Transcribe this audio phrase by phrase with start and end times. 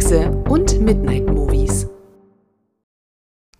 [0.00, 1.86] Kekse und Midnight Movies.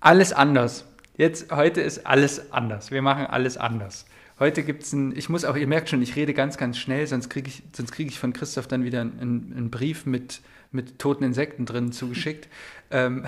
[0.01, 0.87] Alles anders.
[1.19, 2.91] Jetzt, heute ist alles anders.
[2.91, 4.07] Wir machen alles anders.
[4.39, 7.07] Heute gibt es ein, ich muss auch, ihr merkt schon, ich rede ganz, ganz schnell,
[7.07, 10.41] sonst kriege ich, krieg ich von Christoph dann wieder einen, einen Brief mit,
[10.73, 12.49] mit toten Insekten drin zugeschickt.
[12.91, 13.27] ähm,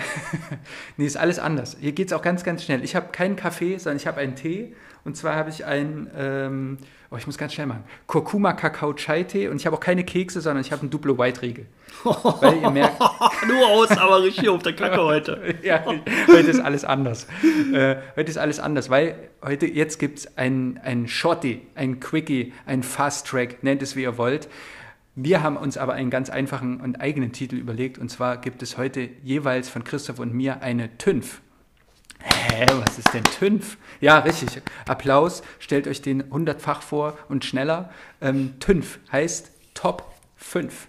[0.97, 1.77] nee, ist alles anders.
[1.79, 2.83] Hier geht es auch ganz, ganz schnell.
[2.83, 4.73] Ich habe keinen Kaffee, sondern ich habe einen Tee.
[5.03, 6.77] Und zwar habe ich einen, ähm,
[7.13, 9.47] oh, ich muss ganz schnell machen, Kurkuma Kakao Chai Tee.
[9.47, 11.67] Und ich habe auch keine Kekse, sondern ich habe einen Duplo White Riegel.
[12.03, 12.99] Weil ihr merkt.
[13.47, 15.55] Nur aus, aber richtig auf der Kacke heute.
[15.61, 17.27] ja, heute ist alles anders.
[17.71, 22.53] Äh, heute ist alles anders, weil heute, jetzt gibt es einen, einen Shorty, einen Quickie,
[22.65, 24.49] einen Fast Track, nennt es wie ihr wollt.
[25.15, 27.99] Wir haben uns aber einen ganz einfachen und eigenen Titel überlegt.
[27.99, 31.41] Und zwar gibt es heute jeweils von Christoph und mir eine TÜNF.
[32.23, 33.77] Hä, was ist denn TÜNF?
[33.99, 34.61] Ja, richtig.
[34.87, 35.43] Applaus.
[35.59, 37.91] Stellt euch den hundertfach vor und schneller.
[38.21, 40.87] Ähm, TÜNF heißt Top 5.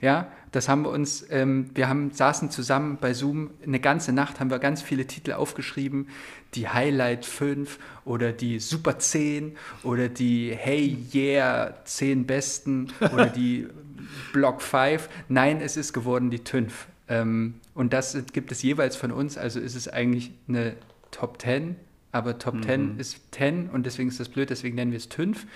[0.00, 4.38] Ja, das haben wir uns, ähm, wir haben, saßen zusammen bei Zoom eine ganze Nacht,
[4.38, 6.08] haben wir ganz viele Titel aufgeschrieben,
[6.54, 13.66] die Highlight 5 oder die Super 10 oder die Hey Yeah 10 Besten oder die
[14.32, 15.08] Block 5.
[15.28, 16.86] Nein, es ist geworden die TÜNF.
[17.08, 20.74] Ähm, und das gibt es jeweils von uns, also ist es eigentlich eine
[21.10, 21.76] Top 10,
[22.12, 22.62] aber Top mhm.
[22.62, 25.46] 10 ist 10 und deswegen ist das blöd, deswegen nennen wir es TÜNF.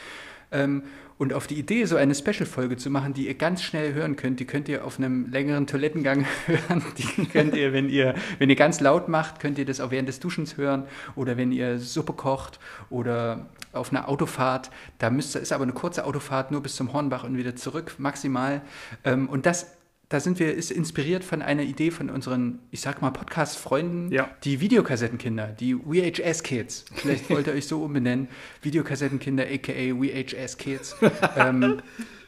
[0.51, 0.83] Ähm,
[1.19, 4.39] und auf die Idee, so eine Special-Folge zu machen, die ihr ganz schnell hören könnt,
[4.39, 6.83] die könnt ihr auf einem längeren Toilettengang hören.
[6.97, 10.09] Die könnt ihr, wenn ihr, wenn ihr ganz laut macht, könnt ihr das auch während
[10.09, 10.85] des Duschens hören
[11.17, 14.71] oder wenn ihr Suppe kocht oder auf einer Autofahrt.
[14.99, 18.63] Da müsst, ist aber eine kurze Autofahrt, nur bis zum Hornbach und wieder zurück, maximal.
[19.03, 19.67] Ähm, und das
[20.09, 24.31] da sind wir, ist inspiriert von einer Idee von unseren, ich sag mal, Podcast-Freunden, ja.
[24.43, 26.87] die Videokassettenkinder, die VHS-Kids.
[26.95, 28.29] Vielleicht wollt ihr euch so umbenennen.
[28.63, 30.97] Videokassettenkinder, aka VHS-Kids.
[31.37, 31.83] ähm,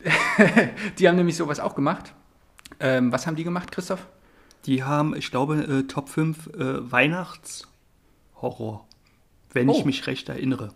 [0.98, 2.12] die haben nämlich sowas auch gemacht.
[2.80, 4.06] Ähm, was haben die gemacht, Christoph?
[4.66, 8.86] Die haben, ich glaube, äh, Top 5 äh, Weihnachtshorror,
[9.54, 9.78] wenn oh.
[9.78, 10.74] ich mich recht erinnere.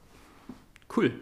[0.97, 1.13] Cool.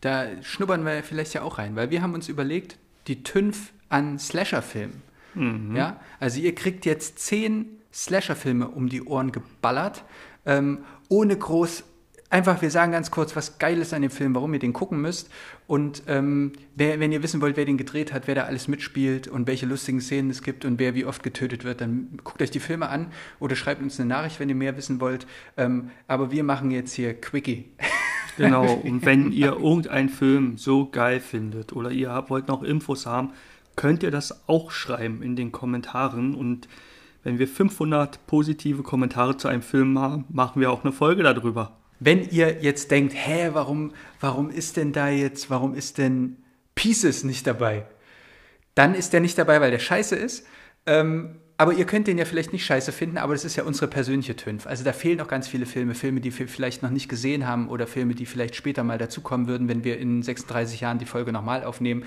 [0.00, 4.18] Da schnuppern wir vielleicht ja auch rein, weil wir haben uns überlegt, die TÜNF an
[4.18, 5.09] Slasher-Filmen.
[5.34, 5.76] Mhm.
[5.76, 6.00] Ja?
[6.18, 10.04] Also ihr kriegt jetzt zehn Slasher-Filme um die Ohren geballert,
[10.46, 11.84] ähm, ohne groß
[12.30, 15.00] einfach, wir sagen ganz kurz, was geil ist an dem Film, warum ihr den gucken
[15.00, 15.28] müsst.
[15.66, 19.28] Und ähm, wer, wenn ihr wissen wollt, wer den gedreht hat, wer da alles mitspielt
[19.28, 22.50] und welche lustigen Szenen es gibt und wer wie oft getötet wird, dann guckt euch
[22.50, 23.08] die Filme an
[23.40, 25.26] oder schreibt uns eine Nachricht, wenn ihr mehr wissen wollt.
[25.56, 27.70] Ähm, aber wir machen jetzt hier Quickie.
[28.36, 33.04] Genau, und wenn ihr irgendeinen Film so geil findet oder ihr habt, wollt noch Infos
[33.04, 33.32] haben,
[33.80, 36.34] könnt ihr das auch schreiben in den Kommentaren.
[36.34, 36.68] Und
[37.22, 41.78] wenn wir 500 positive Kommentare zu einem Film haben, machen wir auch eine Folge darüber.
[41.98, 46.36] Wenn ihr jetzt denkt, hä, warum, warum ist denn da jetzt, warum ist denn
[46.74, 47.86] Pieces nicht dabei?
[48.74, 50.46] Dann ist der nicht dabei, weil der scheiße ist.
[50.84, 53.88] Ähm, aber ihr könnt den ja vielleicht nicht scheiße finden, aber das ist ja unsere
[53.88, 54.66] persönliche Tünf.
[54.66, 57.70] Also da fehlen noch ganz viele Filme, Filme, die wir vielleicht noch nicht gesehen haben
[57.70, 61.32] oder Filme, die vielleicht später mal dazukommen würden, wenn wir in 36 Jahren die Folge
[61.32, 62.04] nochmal aufnehmen.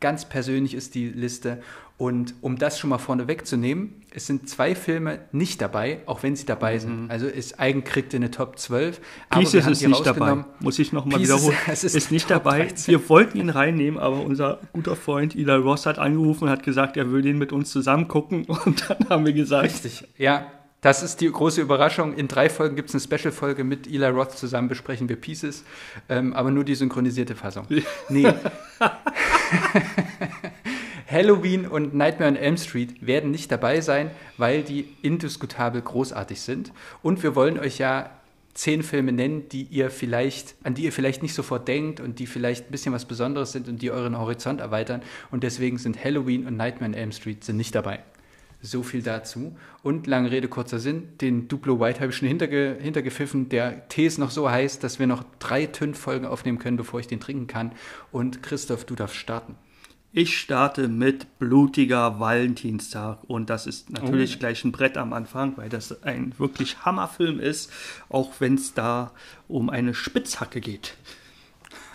[0.00, 1.60] Ganz persönlich ist die Liste.
[1.98, 6.36] Und um das schon mal vorne wegzunehmen, es sind zwei Filme nicht dabei, auch wenn
[6.36, 7.04] sie dabei sind.
[7.04, 7.10] Mhm.
[7.10, 9.00] Also ist Eigen kriegt in eine Top 12.
[9.30, 11.56] Pieces ist nicht dabei, muss ich nochmal wiederholen.
[11.72, 12.66] ist, ist nicht dabei.
[12.66, 12.92] 13.
[12.92, 16.96] Wir wollten ihn reinnehmen, aber unser guter Freund Eli Ross hat angerufen und hat gesagt,
[16.96, 18.44] er will den mit uns zusammen gucken.
[18.44, 19.64] Und dann haben wir gesagt.
[19.64, 20.52] Richtig, ja.
[20.80, 22.14] Das ist die große Überraschung.
[22.14, 25.64] In drei Folgen gibt es eine Special-Folge mit Eli Roth zusammen, besprechen wir Pieces,
[26.08, 27.66] ähm, aber nur die synchronisierte Fassung.
[28.08, 28.28] Nee.
[31.10, 36.72] Halloween und Nightmare on Elm Street werden nicht dabei sein, weil die indiskutabel großartig sind.
[37.02, 38.10] Und wir wollen euch ja
[38.52, 42.26] zehn Filme nennen, die ihr vielleicht, an die ihr vielleicht nicht sofort denkt und die
[42.26, 45.02] vielleicht ein bisschen was Besonderes sind und die euren Horizont erweitern.
[45.30, 48.00] Und deswegen sind Halloween und Nightmare on Elm Street sind nicht dabei.
[48.60, 49.56] So viel dazu.
[49.82, 53.48] Und lange Rede, kurzer Sinn, den Duplo White habe ich schon hinterge hintergepfiffen.
[53.48, 57.06] Der Tee ist noch so heiß, dass wir noch drei Tünn-Folgen aufnehmen können, bevor ich
[57.06, 57.72] den trinken kann.
[58.10, 59.54] Und Christoph, du darfst starten.
[60.10, 64.38] Ich starte mit blutiger Valentinstag und das ist natürlich oh.
[64.38, 67.70] gleich ein Brett am Anfang, weil das ein wirklich Hammerfilm ist,
[68.08, 69.12] auch wenn es da
[69.48, 70.96] um eine Spitzhacke geht.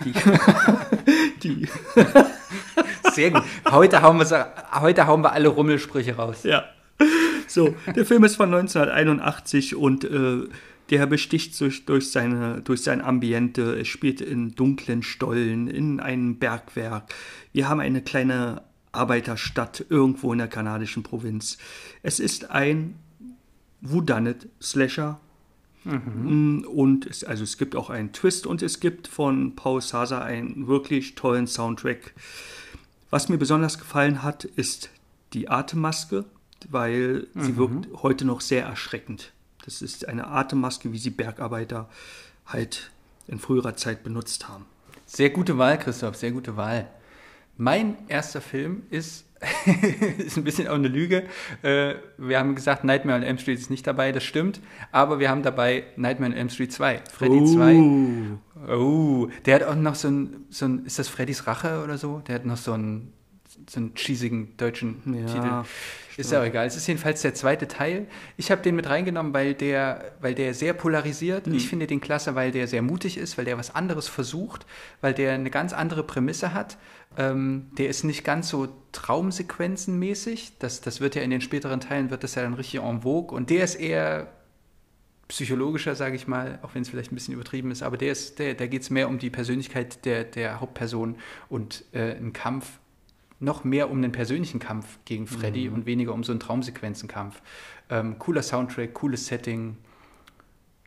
[0.06, 0.14] Die,
[1.44, 1.68] die
[3.14, 3.44] Sehr gut.
[3.70, 6.44] Heute hauen, wir, heute hauen wir alle Rummelsprüche raus.
[6.44, 6.66] Ja.
[7.48, 10.48] So, der Film ist von 1981 und äh,
[10.90, 13.80] der besticht durch, durch, seine, durch sein Ambiente.
[13.80, 17.14] Es spielt in dunklen Stollen, in einem Bergwerk.
[17.52, 21.58] Wir haben eine kleine Arbeiterstadt irgendwo in der kanadischen Provinz.
[22.02, 22.96] Es ist ein
[23.82, 25.20] Whodunit Slasher.
[25.84, 26.66] Mhm.
[26.68, 30.68] Und es, also es gibt auch einen Twist und es gibt von Paul Sasa einen
[30.68, 32.14] wirklich tollen Soundtrack.
[33.14, 34.90] Was mir besonders gefallen hat, ist
[35.34, 36.26] die Atemmaske,
[36.72, 39.34] weil sie wirkt heute noch sehr erschreckend.
[39.64, 41.88] Das ist eine Atemmaske, wie sie Bergarbeiter
[42.48, 42.90] halt
[43.28, 44.66] in früherer Zeit benutzt haben.
[45.06, 46.90] Sehr gute Wahl, Christoph, sehr gute Wahl.
[47.56, 49.26] Mein erster Film ist,
[50.18, 51.24] ist ein bisschen auch eine Lüge.
[51.62, 54.60] Äh, wir haben gesagt, Nightmare on Elm Street ist nicht dabei, das stimmt.
[54.92, 57.02] Aber wir haben dabei Nightmare on Elm Street 2.
[57.12, 57.46] Freddy Oh.
[58.66, 58.74] 2.
[58.76, 62.22] Oh, der hat auch noch so ein, so ein, ist das Freddys Rache oder so?
[62.28, 63.14] Der hat noch so einen,
[63.70, 65.70] so einen cheesigen deutschen Ja, Titel.
[66.18, 66.66] Ist ja auch egal.
[66.68, 68.08] Es ist jedenfalls der zweite Teil.
[68.38, 71.48] Ich habe den mit reingenommen, weil der, weil der sehr polarisiert.
[71.48, 74.66] Ich finde den klasse, weil der sehr mutig ist, weil der was anderes versucht,
[75.02, 76.78] weil der eine ganz andere Prämisse hat.
[77.18, 80.54] Ähm, der ist nicht ganz so Traumsequenzenmäßig.
[80.60, 83.36] Das, das wird ja in den späteren Teilen, wird das ja dann richtig en vogue.
[83.36, 84.28] Und der ist eher
[85.28, 88.40] psychologischer, sage ich mal, auch wenn es vielleicht ein bisschen übertrieben ist, aber der ist,
[88.40, 91.16] der, da geht es mehr um die Persönlichkeit der, der Hauptperson
[91.50, 92.80] und äh, ein Kampf,
[93.44, 97.42] noch mehr um einen persönlichen Kampf gegen Freddy und weniger um so einen Traumsequenzenkampf.
[97.90, 99.78] Ähm, cooler Soundtrack, cooles Setting,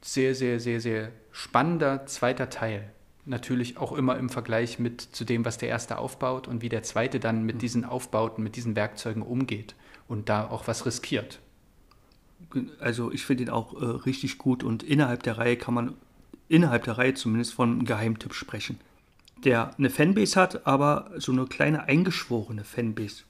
[0.03, 2.91] sehr, sehr, sehr, sehr spannender zweiter Teil.
[3.27, 6.83] Natürlich auch immer im Vergleich mit zu dem, was der erste aufbaut und wie der
[6.83, 9.75] zweite dann mit diesen Aufbauten, mit diesen Werkzeugen umgeht
[10.09, 11.41] und da auch was riskiert.
[12.79, 15.95] Also ich finde ihn auch äh, richtig gut und innerhalb der Reihe kann man,
[16.49, 18.79] innerhalb der Reihe zumindest von einem Geheimtipp sprechen.
[19.45, 23.25] Der eine Fanbase hat, aber so eine kleine eingeschworene Fanbase.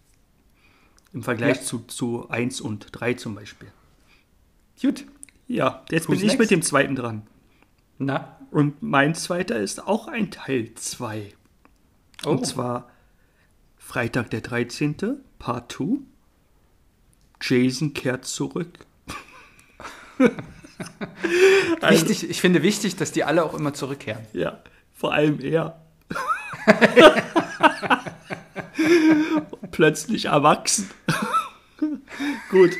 [1.12, 1.62] Im Vergleich Ja.
[1.62, 3.70] zu, zu 1 und 3 zum Beispiel.
[4.80, 5.04] Gut.
[5.48, 6.38] Ja, jetzt Who's bin ich next?
[6.38, 7.22] mit dem zweiten dran.
[7.98, 11.32] Na, Und mein zweiter ist auch ein Teil 2.
[12.24, 12.30] Oh.
[12.30, 12.90] Und zwar
[13.78, 14.96] Freitag der 13.
[15.38, 15.98] Part 2.
[17.40, 18.78] Jason kehrt zurück.
[21.88, 24.24] wichtig, ich finde wichtig, dass die alle auch immer zurückkehren.
[24.32, 24.60] Ja,
[24.92, 25.80] vor allem er.
[29.70, 30.90] Plötzlich erwachsen.
[32.50, 32.72] Gut.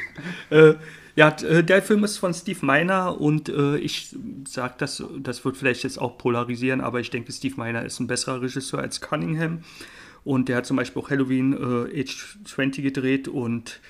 [0.51, 0.75] Äh,
[1.17, 4.15] ja, äh, der Film ist von Steve Miner und äh, ich
[4.47, 8.07] sag das, das wird vielleicht jetzt auch polarisieren, aber ich denke, Steve Miner ist ein
[8.07, 9.63] besserer Regisseur als Cunningham.
[10.25, 13.81] Und der hat zum Beispiel auch Halloween äh, Age 20 gedreht und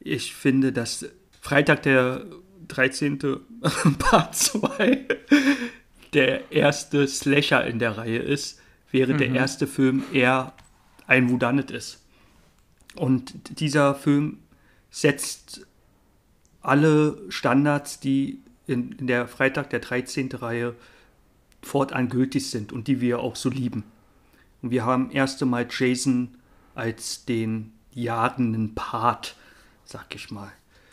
[0.00, 1.06] ich finde, dass
[1.40, 2.26] Freitag der
[2.68, 3.18] 13.
[3.98, 5.06] Part 2
[6.12, 8.60] der erste Slasher in der Reihe ist,
[8.90, 10.52] während der erste Film eher
[11.06, 12.02] ein Whodunit ist.
[12.94, 14.38] Und dieser Film
[14.90, 15.66] setzt
[16.62, 20.30] alle Standards, die in, in der Freitag der 13.
[20.32, 20.74] Reihe
[21.62, 23.84] fortan gültig sind und die wir auch so lieben.
[24.62, 26.36] Und wir haben erst einmal Jason
[26.74, 29.36] als den jagenden Part,
[29.84, 30.52] sag ich mal.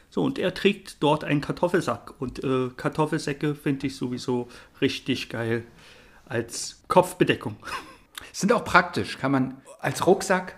[0.09, 2.21] So, und er trägt dort einen Kartoffelsack.
[2.21, 4.47] Und äh, Kartoffelsäcke finde ich sowieso
[4.79, 5.63] richtig geil
[6.33, 7.55] als Kopfbedeckung.
[8.31, 9.19] Sind auch praktisch.
[9.19, 10.55] Kann man als Rucksack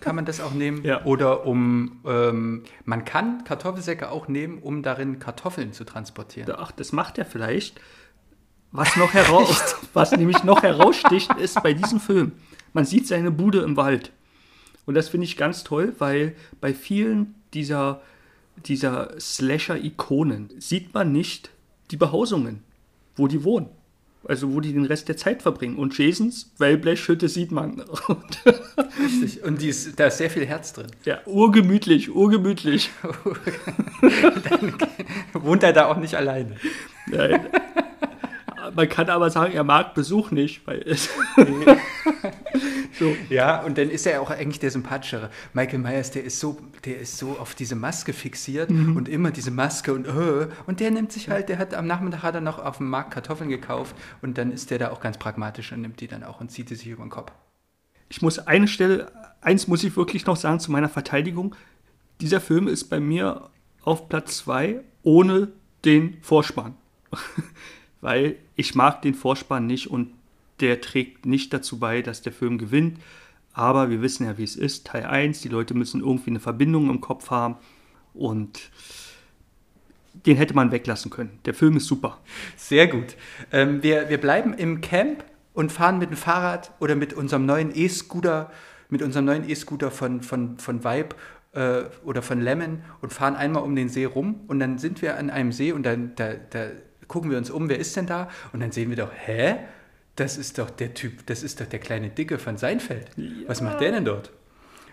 [0.00, 0.84] kann man das auch nehmen.
[0.84, 1.04] Ja.
[1.04, 6.52] Oder um ähm, man kann Kartoffelsäcke auch nehmen, um darin Kartoffeln zu transportieren.
[6.58, 7.80] Ach, das macht er vielleicht.
[8.72, 12.32] Was noch heraus, was nämlich noch heraussticht, ist bei diesem Film.
[12.72, 14.10] Man sieht seine Bude im Wald.
[14.86, 18.00] Und das finde ich ganz toll, weil bei vielen dieser,
[18.56, 21.50] dieser Slasher-Ikonen sieht man nicht
[21.90, 22.64] die Behausungen,
[23.14, 23.68] wo die wohnen.
[24.24, 25.76] Also wo die den Rest der Zeit verbringen.
[25.76, 27.80] Und Jasons Wellblechhütte sieht man.
[29.00, 29.42] Richtig.
[29.42, 30.86] Und die ist, da ist sehr viel Herz drin.
[31.04, 32.90] ja, urgemütlich, urgemütlich.
[35.32, 36.56] Wohnt er da auch nicht alleine?
[37.06, 37.46] Nein.
[38.74, 41.10] Man kann aber sagen, er mag Besuch nicht, weil es
[43.02, 45.30] so, Ja, und dann ist er auch eigentlich der sympathischere.
[45.52, 49.50] Michael Myers, der ist so, der ist so auf diese Maske fixiert und immer diese
[49.50, 52.58] Maske und äh, und der nimmt sich halt, der hat am Nachmittag hat er noch
[52.58, 56.00] auf dem Markt Kartoffeln gekauft und dann ist der da auch ganz pragmatisch und nimmt
[56.00, 57.32] die dann auch und zieht die sich über den Kopf.
[58.08, 61.54] Ich muss eine Stelle, eins muss ich wirklich noch sagen zu meiner Verteidigung.
[62.20, 63.48] Dieser Film ist bei mir
[63.82, 65.48] auf Platz 2 ohne
[65.84, 66.74] den Vorspann.
[68.00, 70.12] Weil ich mag den Vorspann nicht und
[70.62, 72.98] der trägt nicht dazu bei, dass der Film gewinnt.
[73.52, 74.86] Aber wir wissen ja, wie es ist.
[74.86, 77.56] Teil 1, die Leute müssen irgendwie eine Verbindung im Kopf haben
[78.14, 78.70] und
[80.26, 81.38] den hätte man weglassen können.
[81.44, 82.18] Der Film ist super.
[82.56, 83.16] Sehr gut.
[83.50, 87.74] Ähm, wir, wir bleiben im Camp und fahren mit dem Fahrrad oder mit unserem neuen
[87.74, 88.50] E-Scooter,
[88.88, 91.16] mit unserem neuen E-Scooter von, von, von Vibe
[91.52, 95.18] äh, oder von Lemon und fahren einmal um den See rum und dann sind wir
[95.18, 96.68] an einem See und dann da, da
[97.08, 98.28] gucken wir uns um, wer ist denn da?
[98.52, 99.56] Und dann sehen wir doch, hä?
[100.22, 103.10] Das ist doch der Typ, das ist doch der kleine Dicke von Seinfeld.
[103.48, 104.30] Was macht der denn dort?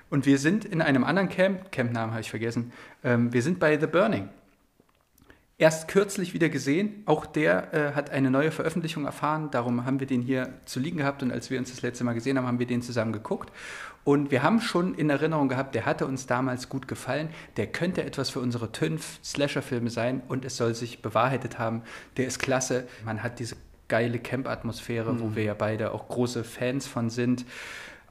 [0.10, 2.72] Und wir sind in einem anderen Camp, Campnamen habe ich vergessen,
[3.04, 4.30] ähm, wir sind bei The Burning.
[5.60, 7.04] erst kürzlich wieder gesehen.
[7.06, 9.52] Auch der äh, hat eine neue Veröffentlichung erfahren.
[9.52, 11.22] Darum haben wir den hier zu liegen gehabt.
[11.22, 13.52] Und als wir uns das letzte Mal gesehen haben, haben wir den zusammen geguckt.
[14.04, 17.30] Und wir haben schon in Erinnerung gehabt, der hatte uns damals gut gefallen.
[17.58, 20.24] Der könnte etwas für unsere TÜNF Slasher-Filme sein.
[20.28, 21.84] Und es soll sich bewahrheitet haben.
[22.18, 22.88] Der ist klasse.
[23.06, 23.56] Man hat diese
[23.90, 25.20] geile Camp-Atmosphäre, mhm.
[25.20, 27.46] wo wir ja beide auch große Fans von sind.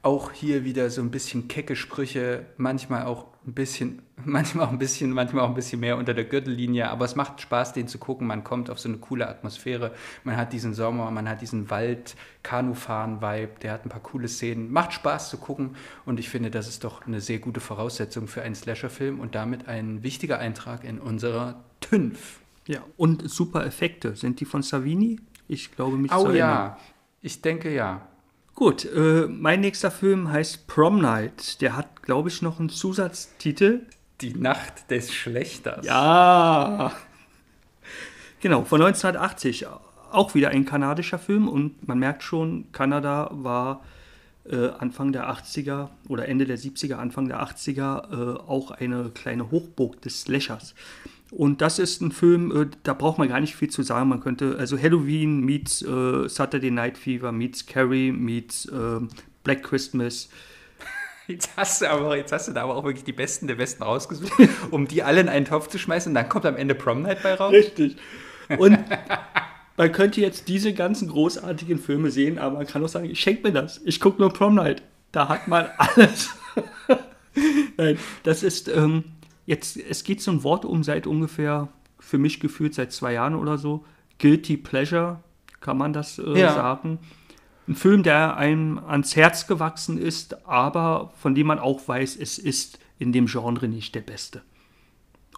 [0.01, 4.77] Auch hier wieder so ein bisschen kecke Sprüche, manchmal auch ein bisschen, manchmal auch ein
[4.77, 7.97] bisschen, manchmal auch ein bisschen mehr unter der Gürtellinie, aber es macht Spaß, den zu
[7.97, 8.25] gucken.
[8.25, 9.93] Man kommt auf so eine coole Atmosphäre.
[10.23, 14.71] Man hat diesen Sommer, man hat diesen Wald, Kanufahren-Vibe, der hat ein paar coole Szenen.
[14.71, 18.41] Macht Spaß zu gucken und ich finde, das ist doch eine sehr gute Voraussetzung für
[18.41, 22.39] einen Slasher-Film und damit ein wichtiger Eintrag in unserer TÜNF.
[22.67, 24.15] Ja, und super Effekte.
[24.15, 25.19] Sind die von Savini?
[25.49, 26.37] Ich glaube mich oh, zu erinnern.
[26.37, 26.77] ja,
[27.21, 28.07] ich denke ja.
[28.53, 31.59] Gut, äh, mein nächster Film heißt Prom Night.
[31.61, 33.81] Der hat, glaube ich, noch einen Zusatztitel.
[34.21, 35.85] Die Nacht des Schlechters.
[35.85, 36.91] Ja.
[38.41, 39.65] Genau, von 1980.
[40.11, 43.81] Auch wieder ein kanadischer Film und man merkt schon, Kanada war
[44.45, 49.49] äh, Anfang der 80er oder Ende der 70er, Anfang der 80er äh, auch eine kleine
[49.49, 50.75] Hochburg des Slashers.
[51.31, 54.09] Und das ist ein Film, äh, da braucht man gar nicht viel zu sagen.
[54.09, 58.99] Man könnte, also Halloween meets äh, Saturday Night Fever, meets Carrie, meets äh,
[59.43, 60.29] Black Christmas.
[61.27, 63.83] Jetzt hast, du aber, jetzt hast du da aber auch wirklich die Besten der Besten
[63.83, 64.33] rausgesucht,
[64.71, 67.21] um die alle in einen Topf zu schmeißen und dann kommt am Ende Prom Night
[67.21, 67.53] bei raus.
[67.53, 67.97] Richtig.
[68.57, 68.79] Und
[69.77, 73.51] man könnte jetzt diese ganzen großartigen Filme sehen, aber man kann auch sagen, schenkt mir
[73.51, 73.79] das.
[73.85, 74.81] Ich gucke nur Prom Night.
[75.11, 76.31] Da hat man alles.
[77.77, 79.03] Nein, das ist, ähm,
[79.49, 83.33] jetzt, es geht so ein Wort um seit ungefähr, für mich gefühlt seit zwei Jahren
[83.35, 83.83] oder so.
[84.19, 85.23] Guilty Pleasure,
[85.59, 86.53] kann man das äh, ja.
[86.53, 86.99] sagen.
[87.67, 92.37] Ein Film, der einem ans Herz gewachsen ist, aber von dem man auch weiß, es
[92.37, 94.43] ist in dem Genre nicht der beste.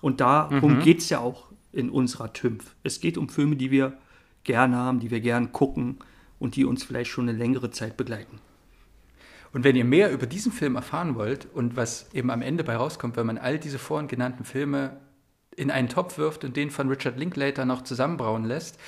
[0.01, 0.81] Und darum mhm.
[0.81, 2.75] geht es ja auch in unserer TÜMF.
[2.83, 3.97] Es geht um Filme, die wir
[4.43, 5.99] gerne haben, die wir gerne gucken
[6.37, 8.39] und die uns vielleicht schon eine längere Zeit begleiten.
[9.53, 12.75] Und wenn ihr mehr über diesen Film erfahren wollt und was eben am Ende bei
[12.75, 14.97] rauskommt, wenn man all diese vorhin genannten Filme
[15.55, 18.79] in einen Topf wirft und den von Richard Linklater noch zusammenbrauen lässt,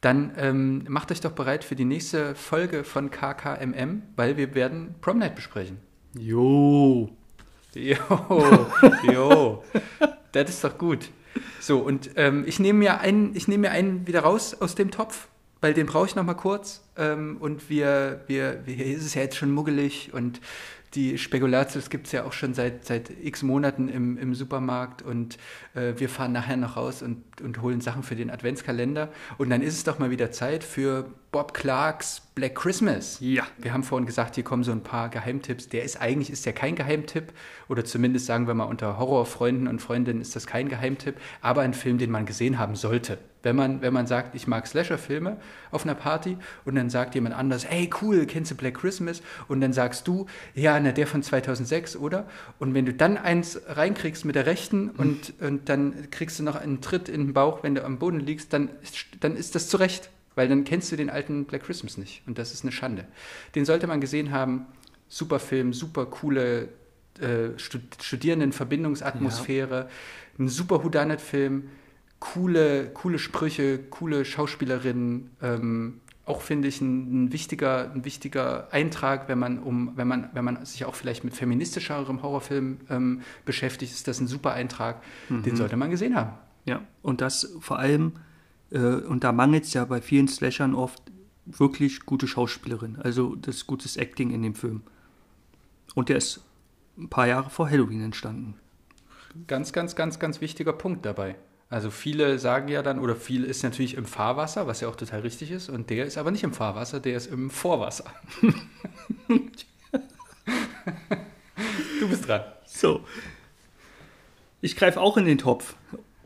[0.00, 4.94] dann ähm, macht euch doch bereit für die nächste Folge von KKMM, weil wir werden
[5.00, 5.78] Prom Night besprechen.
[6.18, 7.10] Jo.
[7.74, 7.96] Jo,
[9.02, 9.62] jo.
[10.32, 11.10] das ist doch gut.
[11.60, 14.90] So, und ähm, ich nehme mir einen, ich nehme mir einen wieder raus aus dem
[14.90, 15.28] Topf
[15.60, 16.82] weil den brauche ich noch mal kurz.
[16.96, 20.40] Ähm, und wir, wir, wir, hier ist es ja jetzt schon muggelig und
[20.94, 25.36] die Spekulatius gibt es ja auch schon seit, seit x Monaten im, im Supermarkt und
[25.74, 29.10] äh, wir fahren nachher noch raus und, und holen Sachen für den Adventskalender.
[29.36, 33.18] Und dann ist es doch mal wieder Zeit für Bob Clarks Black Christmas.
[33.20, 33.46] Ja.
[33.58, 35.68] Wir haben vorhin gesagt, hier kommen so ein paar Geheimtipps.
[35.68, 37.30] Der ist eigentlich ist der kein Geheimtipp
[37.68, 41.74] oder zumindest sagen wir mal unter Horrorfreunden und Freundinnen ist das kein Geheimtipp, aber ein
[41.74, 43.18] Film, den man gesehen haben sollte.
[43.42, 45.36] Wenn man, wenn man sagt, ich mag Slasher-Filme
[45.70, 49.20] auf einer Party und dann sagt jemand anders, hey cool, kennst du Black Christmas?
[49.46, 50.24] Und dann sagst du,
[50.54, 52.26] ja, na der von 2006, oder?
[52.58, 56.56] Und wenn du dann eins reinkriegst mit der rechten und, und dann kriegst du noch
[56.56, 58.70] einen Tritt in den Bauch, wenn du am Boden liegst, dann,
[59.20, 62.54] dann ist das zurecht, weil dann kennst du den alten Black Christmas nicht und das
[62.54, 63.08] ist eine Schande.
[63.56, 64.66] Den sollte man gesehen haben.
[65.08, 66.68] Super Film, super coole
[67.20, 69.88] äh, Studierendenverbindungsatmosphäre, ja.
[70.38, 71.64] ein super Houdanet-Film
[72.20, 75.30] coole, coole Sprüche, coole Schauspielerinnen.
[75.42, 80.30] Ähm, auch finde ich ein, ein, wichtiger, ein wichtiger Eintrag, wenn man um, wenn man,
[80.32, 85.02] wenn man sich auch vielleicht mit feministischerem Horrorfilm ähm, beschäftigt, ist das ein super Eintrag.
[85.28, 85.42] Mhm.
[85.42, 86.32] Den sollte man gesehen haben.
[86.64, 88.14] Ja, und das vor allem,
[88.70, 91.02] äh, und da mangelt es ja bei vielen Slashern oft
[91.46, 94.82] wirklich gute Schauspielerin, also das gutes Acting in dem Film.
[95.94, 96.44] Und der ist
[96.98, 98.54] ein paar Jahre vor Halloween entstanden.
[99.46, 101.36] Ganz, ganz, ganz, ganz wichtiger Punkt dabei.
[101.68, 105.20] Also viele sagen ja dann, oder viel ist natürlich im Fahrwasser, was ja auch total
[105.20, 108.04] richtig ist, und der ist aber nicht im Fahrwasser, der ist im Vorwasser.
[112.00, 112.42] du bist dran.
[112.66, 113.04] So.
[114.60, 115.74] Ich greife auch in den Topf.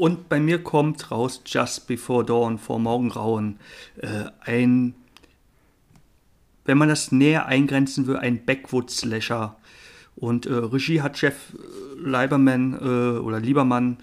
[0.01, 3.59] Und bei mir kommt raus Just Before Dawn, vor Morgengrauen,
[3.99, 4.95] äh, ein,
[6.65, 9.59] wenn man das näher eingrenzen will, ein Backwood-Slasher.
[10.17, 11.55] Und äh, Regie hat Jeff
[12.03, 13.99] Lieberman äh, oder Liebermann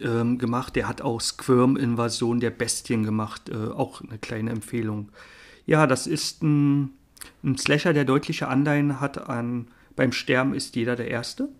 [0.00, 0.74] ähm, gemacht.
[0.74, 3.50] Der hat auch Squirm Invasion der Bestien gemacht.
[3.50, 5.10] Äh, auch eine kleine Empfehlung.
[5.66, 6.94] Ja, das ist ein,
[7.44, 11.50] ein Slasher, der deutliche Anleihen hat an Beim Sterben ist jeder der Erste.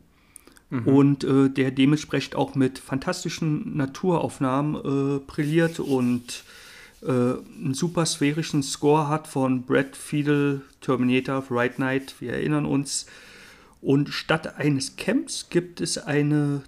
[0.70, 0.86] Mhm.
[0.86, 6.44] Und äh, der dementsprechend auch mit fantastischen Naturaufnahmen äh, brilliert und
[7.02, 13.06] äh, einen super sphärischen Score hat von Brad Fiedel, Terminator, Right Night, wir erinnern uns.
[13.80, 16.62] Und statt eines Camps gibt es eine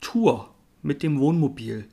[0.00, 0.50] Tour
[0.82, 1.86] mit dem Wohnmobil.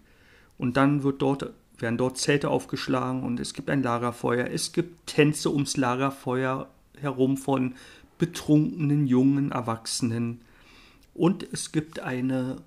[0.57, 4.47] Und dann wird dort, werden dort Zelte aufgeschlagen und es gibt ein Lagerfeuer.
[4.47, 6.67] Es gibt Tänze ums Lagerfeuer
[6.99, 7.75] herum von
[8.17, 10.41] betrunkenen jungen Erwachsenen.
[11.15, 12.57] Und es gibt eine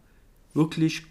[0.54, 1.04] wirklich,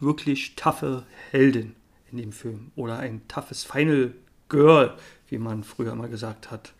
[0.00, 1.76] wirklich taffe Heldin
[2.10, 2.72] in dem Film.
[2.74, 4.14] Oder ein toughes Final
[4.48, 4.96] Girl,
[5.28, 6.72] wie man früher mal gesagt hat.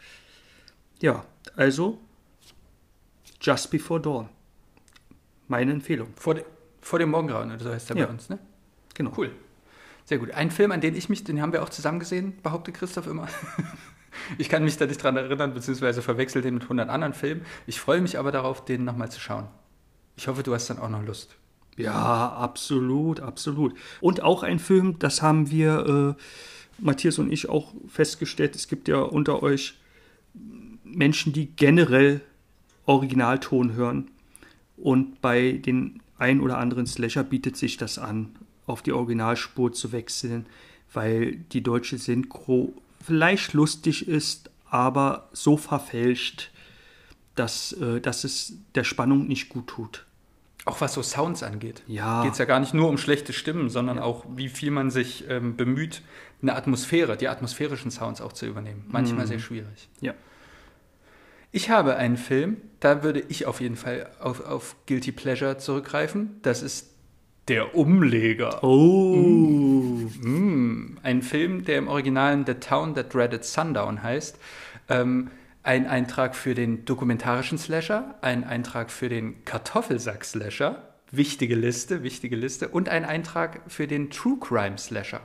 [1.00, 1.24] Ja,
[1.54, 2.00] also
[3.40, 4.28] Just Before Dawn.
[5.46, 6.08] Meine Empfehlung.
[6.16, 6.44] Vor, de,
[6.80, 8.06] vor dem Morgengrauen, oder so heißt der Ja.
[8.06, 8.38] bei uns, ne?
[8.94, 9.12] Genau.
[9.16, 9.30] Cool.
[10.06, 10.30] Sehr gut.
[10.32, 13.28] Ein Film, an den ich mich, den haben wir auch zusammen gesehen, behauptet Christoph immer.
[14.36, 17.42] Ich kann mich da nicht dran erinnern, beziehungsweise verwechsel den mit 100 anderen Filmen.
[17.66, 19.46] Ich freue mich aber darauf, den nochmal zu schauen.
[20.18, 21.36] Ich hoffe, du hast dann auch noch Lust.
[21.76, 23.74] Ja, absolut, absolut.
[24.00, 28.56] Und auch ein Film, das haben wir, äh, Matthias und ich, auch festgestellt.
[28.56, 29.74] Es gibt ja unter euch
[30.82, 32.20] Menschen, die generell
[32.84, 34.10] Originalton hören.
[34.76, 38.34] Und bei den ein oder anderen Slasher bietet sich das an,
[38.66, 40.46] auf die Originalspur zu wechseln,
[40.92, 46.50] weil die deutsche Synchro vielleicht lustig ist, aber so verfälscht,
[47.36, 50.07] dass, äh, dass es der Spannung nicht gut tut.
[50.68, 51.82] Auch was so Sounds angeht.
[51.86, 52.22] Ja.
[52.22, 55.24] Geht es ja gar nicht nur um schlechte Stimmen, sondern auch, wie viel man sich
[55.28, 56.02] ähm, bemüht,
[56.42, 58.84] eine Atmosphäre, die atmosphärischen Sounds auch zu übernehmen.
[58.88, 59.88] Manchmal sehr schwierig.
[60.00, 60.14] Ja.
[61.50, 66.38] Ich habe einen Film, da würde ich auf jeden Fall auf, auf Guilty Pleasure zurückgreifen.
[66.42, 66.90] Das ist
[67.48, 68.62] Der Umleger.
[68.62, 69.16] Oh.
[70.20, 74.38] Mm, ein Film, der im Originalen The Town That Dreaded Sundown heißt.
[74.90, 75.30] Ähm,
[75.68, 82.68] ein Eintrag für den dokumentarischen Slasher, ein Eintrag für den Kartoffelsack-Slasher, wichtige Liste, wichtige Liste,
[82.68, 85.20] und ein Eintrag für den True Crime Slasher.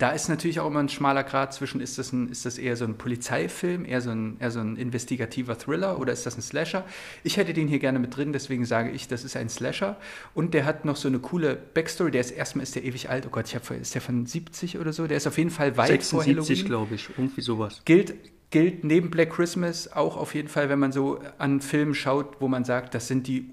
[0.00, 2.74] Da ist natürlich auch immer ein schmaler Grad zwischen, ist das, ein, ist das eher
[2.74, 6.40] so ein Polizeifilm, eher so ein, eher so ein investigativer Thriller oder ist das ein
[6.40, 6.86] Slasher?
[7.22, 9.98] Ich hätte den hier gerne mit drin, deswegen sage ich, das ist ein Slasher.
[10.32, 12.10] Und der hat noch so eine coole Backstory.
[12.12, 13.26] Der ist erstmal ist der ewig alt.
[13.26, 15.06] Oh Gott, ich hab, ist der von 70 oder so?
[15.06, 16.66] Der ist auf jeden Fall weit vor 76, Halloween.
[16.66, 17.10] glaube ich.
[17.10, 17.82] Irgendwie sowas.
[17.84, 18.14] Gilt,
[18.48, 22.48] gilt neben Black Christmas auch auf jeden Fall, wenn man so an Filmen schaut, wo
[22.48, 23.50] man sagt, das sind die,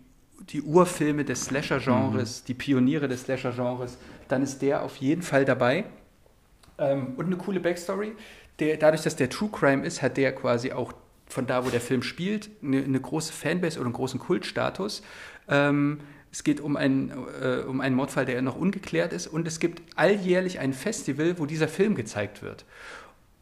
[0.48, 3.98] die Urfilme des Slasher-Genres, die Pioniere des Slasher-Genres,
[4.30, 5.84] dann ist der auf jeden Fall dabei.
[6.78, 8.14] Ähm, und eine coole Backstory.
[8.60, 10.94] Der, dadurch, dass der True Crime ist, hat der quasi auch
[11.28, 15.04] von da, wo der Film spielt, eine, eine große Fanbase oder einen großen Kultstatus.
[15.50, 16.00] Ähm,
[16.32, 17.12] es geht um einen,
[17.42, 19.28] äh, um einen Mordfall, der noch ungeklärt ist.
[19.28, 22.66] Und es gibt alljährlich ein Festival, wo dieser Film gezeigt wird.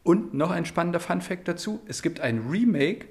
[0.02, 3.06] Und noch ein spannender Fun-Fact dazu: Es gibt ein Remake,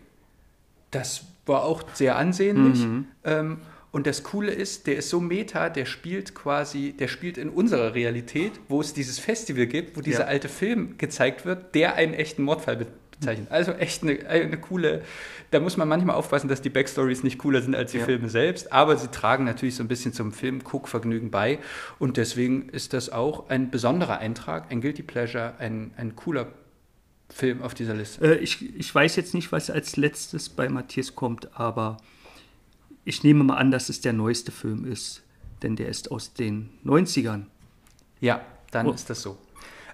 [0.91, 2.85] das war auch sehr ansehnlich.
[3.23, 3.57] Ähm,
[3.95, 7.93] und das Coole ist, der ist so meta, der spielt quasi, der spielt in unserer
[7.95, 10.25] Realität, wo es dieses Festival gibt, wo dieser Ja.
[10.25, 13.47] alte Film gezeigt wird, der einen echten Mordfall be- bezeichnet.
[13.49, 15.01] Also echt eine, eine coole,
[15.51, 18.03] da muss man manchmal aufpassen, dass die Backstories nicht cooler sind als die Ja.
[18.03, 21.60] Filme selbst, aber sie tragen natürlich so ein bisschen zum Film-Guckvergnügen bei.
[21.97, 26.47] Und deswegen ist das auch ein besonderer Eintrag, ein Guilty Pleasure, ein, ein cooler
[27.29, 28.23] Film auf dieser Liste.
[28.25, 31.95] Äh, ich, ich weiß jetzt nicht, was als letztes bei Matthias kommt, aber
[33.05, 35.21] ich nehme mal an, dass es der neueste Film ist,
[35.63, 37.43] denn der ist aus den 90ern.
[38.19, 38.41] Ja,
[38.71, 38.91] dann Oh.
[38.91, 39.37] ist das so.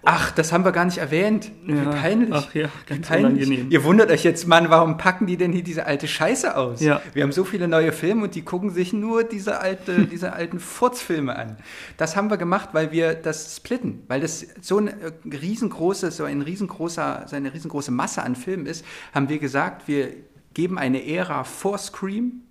[0.04, 1.52] Ach, das haben wir gar nicht erwähnt.
[1.64, 2.34] Wie Ja, peinlich.
[2.34, 3.46] ach ja, Wie ganz peinlich.
[3.48, 3.70] unangenehm.
[3.72, 6.82] Ihr wundert euch jetzt, Mann, warum packen die denn hier diese alte Scheiße aus?
[6.82, 7.04] Ja.
[7.14, 10.60] Wir haben so viele neue Filme und die gucken sich nur diese, alte, diese alten
[10.60, 11.58] Furzfilme an.
[11.98, 16.24] Das haben wir gemacht, weil wir das splitten, weil das so eine äh, riesengroße, so
[16.24, 20.14] ein riesengroßer, so eine riesengroße Masse an Filmen ist, haben wir gesagt, wir
[20.56, 22.42] geben eine Ära vor Scream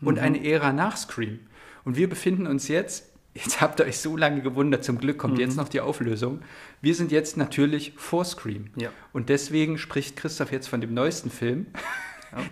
[0.00, 1.40] und eine Ära nach Scream.
[1.84, 5.38] Und wir befinden uns jetzt, jetzt habt ihr euch so lange gewundert, zum Glück kommt
[5.38, 6.40] jetzt noch die Auflösung.
[6.80, 8.66] Wir sind jetzt natürlich vor Scream.
[8.76, 8.90] Ja.
[9.12, 11.66] Und deswegen spricht Christoph jetzt von dem neuesten Film.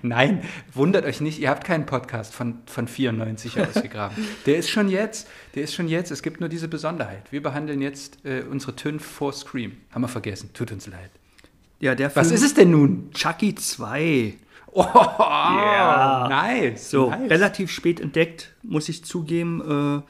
[0.02, 4.16] Nein, wundert euch nicht, ihr habt keinen Podcast von, von 94 ausgegraben.
[4.46, 7.30] der ist schon jetzt, der ist schon jetzt, es gibt nur diese Besonderheit.
[7.30, 9.76] Wir behandeln jetzt äh, unsere TÜV vor Scream.
[9.90, 11.10] Haben wir vergessen, tut uns leid.
[11.78, 13.10] Ja, der Was Film ist es denn nun?
[13.12, 14.34] Chucky 2.
[14.78, 14.84] Oh,
[15.18, 16.26] Ja.
[16.28, 16.90] nice.
[16.90, 17.30] So, nice.
[17.30, 19.60] relativ spät entdeckt, muss ich zugeben.
[19.60, 20.02] Äh,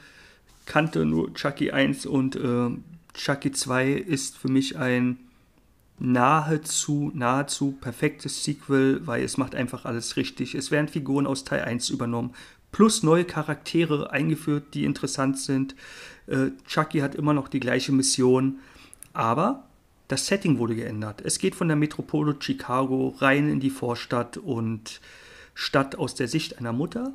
[0.65, 2.69] kannte nur Chucky 1 und äh,
[3.13, 5.17] Chucky 2 ist für mich ein
[5.99, 10.53] nahezu, nahezu perfektes Sequel, weil es macht einfach alles richtig.
[10.55, 12.33] Es werden Figuren aus Teil 1 übernommen,
[12.71, 15.75] plus neue Charaktere eingeführt, die interessant sind.
[16.27, 18.59] Äh, Chucky hat immer noch die gleiche Mission,
[19.13, 19.63] aber
[20.07, 21.21] das Setting wurde geändert.
[21.23, 25.01] Es geht von der Metropole Chicago rein in die Vorstadt und
[25.53, 27.13] statt aus der Sicht einer Mutter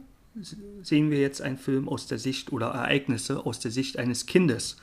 [0.83, 4.77] sehen wir jetzt einen Film aus der Sicht oder Ereignisse aus der Sicht eines Kindes.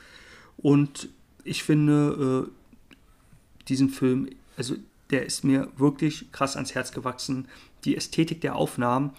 [0.58, 1.10] Und
[1.44, 4.76] ich finde äh, diesen Film, also
[5.10, 7.48] der ist mir wirklich krass ans Herz gewachsen.
[7.84, 9.12] Die Ästhetik der Aufnahmen,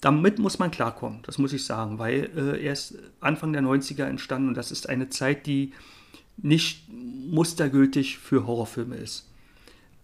[0.00, 4.04] damit muss man klarkommen, das muss ich sagen, weil äh, er ist Anfang der 90er
[4.04, 5.72] entstanden und das ist eine Zeit, die
[6.36, 6.88] nicht
[7.30, 9.28] mustergültig für Horrorfilme ist.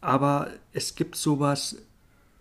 [0.01, 1.77] Aber es gibt sowas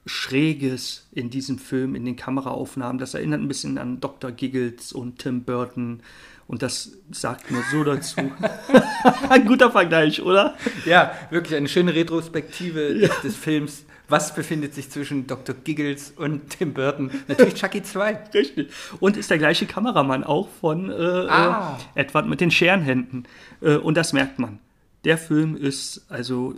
[0.05, 2.97] Schräges in diesem Film, in den Kameraaufnahmen.
[2.97, 4.31] Das erinnert ein bisschen an Dr.
[4.31, 6.01] Giggles und Tim Burton.
[6.47, 8.19] Und das sagt mir so dazu.
[9.29, 10.55] ein guter Vergleich, oder?
[10.85, 13.09] Ja, wirklich eine schöne Retrospektive ja.
[13.23, 13.85] des, Films.
[14.07, 15.53] Was befindet sich zwischen Dr.
[15.63, 17.11] Giggles und Tim Burton?
[17.27, 18.29] Natürlich Chucky 2.
[18.33, 18.71] Richtig.
[18.99, 21.77] Und ist der gleiche Kameramann auch von äh, ah.
[21.93, 23.27] äh, Edward mit den Scherenhänden.
[23.61, 24.57] Äh, und das merkt man.
[25.03, 26.55] Der Film ist, also,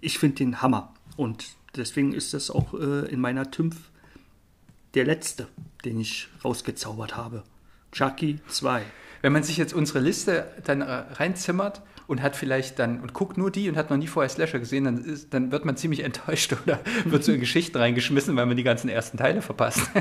[0.00, 0.94] ich finde den Hammer.
[1.16, 1.46] Und
[1.76, 3.76] deswegen ist das auch äh, in meiner TÜMF
[4.94, 5.46] der letzte,
[5.84, 7.44] den ich rausgezaubert habe.
[7.92, 8.82] Chucky 2.
[9.22, 13.36] Wenn man sich jetzt unsere Liste dann äh, reinzimmert und hat vielleicht dann und guckt
[13.36, 16.00] nur die und hat noch nie vorher Slasher gesehen, dann, ist, dann wird man ziemlich
[16.04, 19.82] enttäuscht oder wird so in Geschichten reingeschmissen, weil man die ganzen ersten Teile verpasst.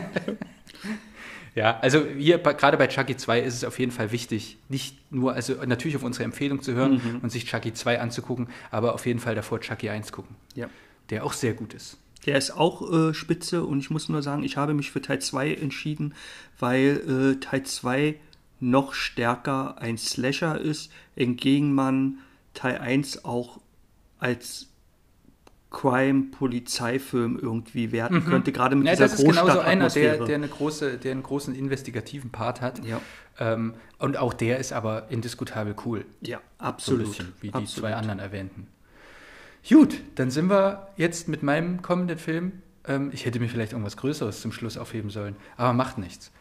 [1.58, 5.34] ja, also hier gerade bei Chucky 2 ist es auf jeden Fall wichtig, nicht nur,
[5.34, 7.20] also natürlich auf unsere Empfehlung zu hören mhm.
[7.22, 10.36] und sich Chucky 2 anzugucken, aber auf jeden Fall davor Chucky 1 gucken.
[10.56, 10.70] Ja
[11.10, 11.98] der auch sehr gut ist.
[12.26, 15.20] Der ist auch äh, spitze und ich muss nur sagen, ich habe mich für Teil
[15.20, 16.14] 2 entschieden,
[16.60, 18.16] weil äh, Teil 2
[18.60, 22.18] noch stärker ein Slasher ist, entgegen man
[22.54, 23.62] Teil 1 auch
[24.20, 24.67] als
[25.70, 28.26] Crime-Polizeifilm irgendwie werten mhm.
[28.26, 31.24] könnte, gerade mit ja, dieser Das ist genauso einer, der, der, eine große, der einen
[31.24, 32.86] großen investigativen Part hat.
[32.86, 33.02] Ja.
[33.40, 36.06] Ähm, und auch der ist aber indiskutabel cool.
[36.22, 37.08] Ja, absolut.
[37.08, 37.70] So bisschen, wie absolut.
[37.70, 38.68] die zwei anderen erwähnten.
[39.68, 42.54] Gut, dann sind wir jetzt mit meinem kommenden Film.
[42.86, 46.32] Ähm, ich hätte mir vielleicht irgendwas Größeres zum Schluss aufheben sollen, aber macht nichts.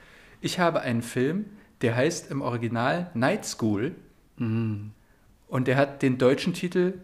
[0.41, 1.47] Ich habe einen Film,
[1.81, 3.97] der heißt im Original Night School
[4.37, 4.91] mm.
[5.49, 6.95] und der hat den deutschen Titel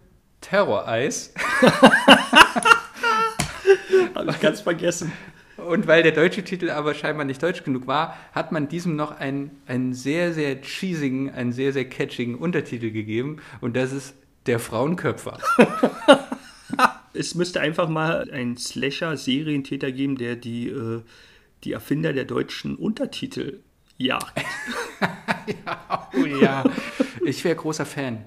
[0.40, 1.34] Terror Eyes.
[4.14, 5.12] habe ich ganz vergessen.
[5.56, 9.18] Und weil der deutsche Titel aber scheinbar nicht deutsch genug war, hat man diesem noch
[9.18, 13.38] einen, einen sehr, sehr cheesigen, einen sehr, sehr catchigen Untertitel gegeben.
[13.60, 14.14] Und das ist
[14.46, 15.38] der Frauenköpfer.
[17.14, 21.02] es müsste einfach mal einen Slasher-Serientäter geben, der die, äh,
[21.64, 23.60] die Erfinder der deutschen Untertitel
[23.96, 24.40] jagt.
[25.66, 26.64] ja, oh ja,
[27.24, 28.24] ich wäre großer Fan.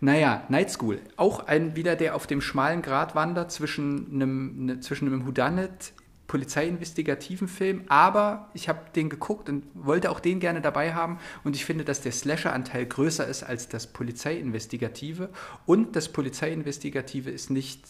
[0.00, 1.00] Naja, Night School.
[1.16, 5.92] Auch ein wieder, der auf dem schmalen Grat wandert zwischen einem, ne, zwischen einem Houdanet
[6.32, 11.56] polizeiinvestigativen Film, aber ich habe den geguckt und wollte auch den gerne dabei haben und
[11.56, 15.28] ich finde, dass der Slasher-Anteil größer ist als das Polizeiinvestigative
[15.66, 17.84] und das Polizeiinvestigative ist nicht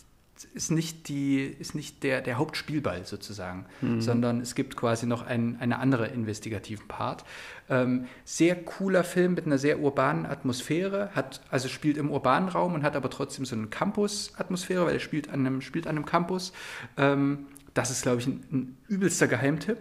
[0.55, 4.01] ist nicht, die, ist nicht der, der Hauptspielball sozusagen, mhm.
[4.01, 7.25] sondern es gibt quasi noch einen eine andere investigativen Part.
[7.68, 12.75] Ähm, sehr cooler Film mit einer sehr urbanen Atmosphäre, hat, also spielt im urbanen Raum
[12.75, 16.07] und hat aber trotzdem so eine Campus-Atmosphäre, weil er spielt an einem, spielt an einem
[16.07, 16.53] Campus.
[16.97, 19.79] Ähm, das ist, glaube ich, ein, ein übelster Geheimtipp.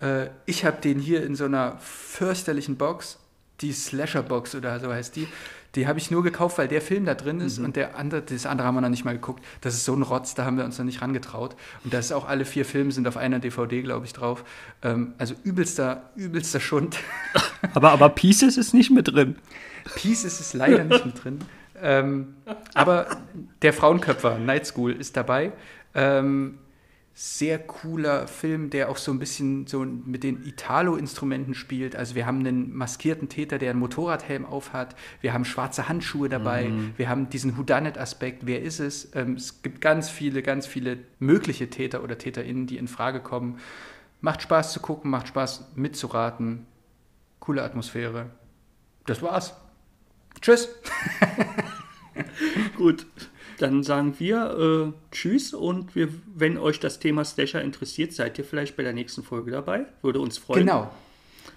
[0.00, 3.18] Äh, ich habe den hier in so einer fürchterlichen Box,
[3.60, 5.28] die Slasher-Box oder so heißt die.
[5.76, 7.66] Die habe ich nur gekauft, weil der Film da drin ist mhm.
[7.66, 9.44] und der andere, das andere haben wir noch nicht mal geguckt.
[9.60, 11.54] Das ist so ein Rotz, da haben wir uns noch nicht rangetraut.
[11.84, 14.44] Und da ist auch alle vier Filme sind auf einer DVD, glaube ich, drauf.
[14.82, 16.98] Ähm, also übelster, übelster Schund.
[17.74, 19.36] aber, aber Pieces ist nicht mit drin.
[19.94, 21.38] Pieces ist leider nicht mit drin.
[21.82, 22.34] Ähm,
[22.74, 23.06] aber
[23.62, 25.52] der Frauenköpfer, Night School, ist dabei.
[25.94, 26.58] Ähm,
[27.22, 31.94] sehr cooler Film, der auch so ein bisschen so mit den Italo-Instrumenten spielt.
[31.94, 34.96] Also wir haben einen maskierten Täter, der einen Motorradhelm aufhat.
[35.20, 36.70] Wir haben schwarze Handschuhe dabei.
[36.70, 36.94] Mhm.
[36.96, 38.46] Wir haben diesen Houdanet-Aspekt.
[38.46, 39.14] Wer ist es?
[39.14, 43.58] Ähm, es gibt ganz viele, ganz viele mögliche Täter oder TäterInnen, die in Frage kommen.
[44.22, 46.64] Macht Spaß zu gucken, macht Spaß mitzuraten.
[47.38, 48.30] Coole Atmosphäre.
[49.04, 49.54] Das war's.
[50.40, 50.70] Tschüss.
[52.78, 53.06] Gut
[53.60, 58.44] dann sagen wir äh, Tschüss und wir, wenn euch das Thema Slasher interessiert, seid ihr
[58.44, 59.86] vielleicht bei der nächsten Folge dabei.
[60.02, 60.60] Würde uns freuen.
[60.60, 60.90] Genau.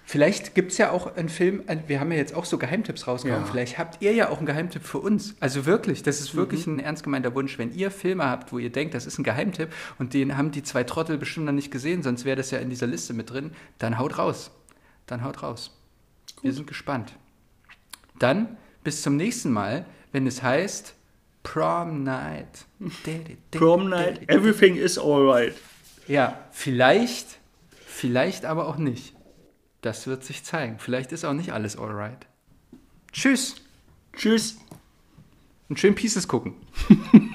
[0.06, 3.44] Vielleicht gibt es ja auch einen Film, wir haben ja jetzt auch so Geheimtipps rausgehauen,
[3.44, 3.50] ja.
[3.50, 5.34] vielleicht habt ihr ja auch einen Geheimtipp für uns.
[5.40, 6.76] Also wirklich, das ist wirklich mhm.
[6.76, 7.58] ein ernst gemeinter Wunsch.
[7.58, 10.62] Wenn ihr Filme habt, wo ihr denkt, das ist ein Geheimtipp und den haben die
[10.62, 13.52] zwei Trottel bestimmt noch nicht gesehen, sonst wäre das ja in dieser Liste mit drin,
[13.78, 14.50] dann haut raus.
[15.06, 15.70] Dann haut raus.
[16.36, 16.44] Gut.
[16.44, 17.14] Wir sind gespannt.
[18.18, 20.94] Dann bis zum nächsten Mal, wenn es heißt
[21.44, 22.66] Prom Night.
[23.52, 25.54] Prom Night, everything is alright.
[26.08, 27.38] Ja, vielleicht,
[27.86, 29.14] vielleicht aber auch nicht.
[29.80, 30.78] Das wird sich zeigen.
[30.78, 32.26] Vielleicht ist auch nicht alles alright.
[33.12, 33.56] Tschüss.
[34.14, 34.56] Tschüss.
[35.68, 36.56] Und schön Pieces gucken.